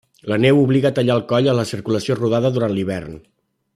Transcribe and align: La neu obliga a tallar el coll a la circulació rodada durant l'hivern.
La 0.31 0.37
neu 0.45 0.61
obliga 0.61 0.91
a 0.91 0.93
tallar 0.99 1.17
el 1.21 1.21
coll 1.33 1.49
a 1.53 1.55
la 1.59 1.67
circulació 1.73 2.17
rodada 2.21 2.53
durant 2.57 2.75
l'hivern. 2.79 3.21